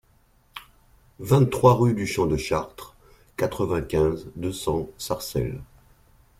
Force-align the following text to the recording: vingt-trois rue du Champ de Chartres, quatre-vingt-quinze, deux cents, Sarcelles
vingt-trois 1.19 1.75
rue 1.75 1.93
du 1.93 2.07
Champ 2.07 2.25
de 2.25 2.35
Chartres, 2.35 2.95
quatre-vingt-quinze, 3.37 4.31
deux 4.35 4.51
cents, 4.51 4.89
Sarcelles 4.97 5.61